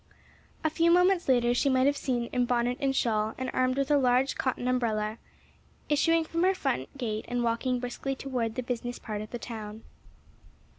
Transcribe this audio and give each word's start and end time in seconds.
A 0.63 0.69
few 0.71 0.89
moments 0.89 1.27
later 1.27 1.53
she 1.53 1.69
might 1.69 1.85
have 1.85 1.93
been 1.93 1.93
seen 1.93 2.23
in 2.33 2.47
bonnet 2.47 2.79
and 2.81 2.95
shawl 2.95 3.35
and 3.37 3.51
armed 3.53 3.77
with 3.77 3.91
a 3.91 3.99
large 3.99 4.33
cotton 4.35 4.67
umbrella, 4.67 5.19
issuing 5.89 6.23
from 6.25 6.41
her 6.41 6.55
front 6.55 6.97
gate 6.97 7.25
and 7.27 7.43
walking 7.43 7.79
briskly 7.79 8.15
toward 8.15 8.55
the 8.55 8.63
business 8.63 8.97
part 8.97 9.21
of 9.21 9.29
the 9.29 9.37
town. 9.37 9.83